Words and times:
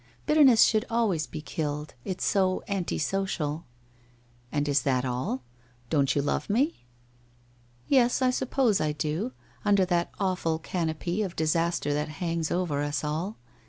Bitterness 0.25 0.63
should 0.63 0.83
always 0.89 1.27
be 1.27 1.41
killed. 1.43 1.93
It's 2.05 2.25
so 2.25 2.63
anti 2.67 2.97
social/ 2.97 3.65
* 4.09 4.51
And 4.51 4.67
is 4.67 4.81
that 4.81 5.05
all? 5.05 5.43
Don't 5.91 6.15
you 6.15 6.23
love 6.23 6.49
me?'' 6.49 6.85
Yes, 7.87 8.19
I 8.19 8.31
suppose 8.31 8.81
I 8.81 8.93
do, 8.93 9.33
under 9.63 9.85
that 9.85 10.09
awful 10.19 10.57
canopy 10.57 11.21
of 11.21 11.35
dis 11.35 11.55
aster 11.55 11.93
that 11.93 12.09
hangs 12.17 12.49
over 12.49 12.81
us 12.81 13.03
all. 13.03 13.37